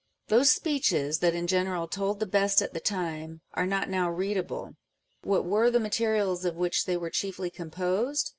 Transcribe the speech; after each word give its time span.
Those 0.29 0.51
speeches 0.51 1.19
that 1.19 1.35
in 1.35 1.45
general 1.45 1.87
told 1.87 2.19
the 2.19 2.25
best 2.25 2.63
at 2.63 2.73
the 2.73 2.79
time, 2.79 3.41
are 3.53 3.67
not 3.67 3.87
now 3.87 4.09
readable. 4.09 4.73
What 5.21 5.45
were 5.45 5.69
the 5.69 5.79
materials 5.79 6.43
of 6.43 6.55
which 6.55 6.85
they 6.87 6.97
were 6.97 7.11
chiefly 7.11 7.51
composed 7.51 8.29